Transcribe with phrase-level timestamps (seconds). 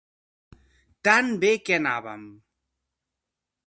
[1.09, 2.27] Tan bé que anàvem!